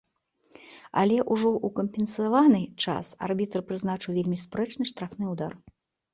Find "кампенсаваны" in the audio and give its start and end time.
1.79-2.63